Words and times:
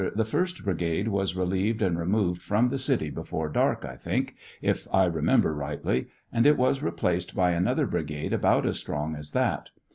The 0.15 0.25
first 0.25 0.65
brigade 0.65 1.09
was 1.09 1.35
relieved 1.35 1.79
and 1.83 1.95
removed 1.99 2.41
from 2.41 2.69
the 2.69 2.79
city 2.79 3.11
before 3.11 3.49
dark, 3.49 3.85
I 3.85 3.95
think, 3.95 4.35
if 4.59 4.87
I 4.91 5.03
remember 5.05 5.53
rightly, 5.53 6.07
and 6.33 6.47
it 6.47 6.57
was 6.57 6.81
replaced 6.81 7.35
by 7.35 7.51
another 7.51 7.85
brigade 7.85 8.33
about 8.33 8.65
as 8.65 8.79
strong 8.79 9.15
as 9.15 9.29
that. 9.33 9.69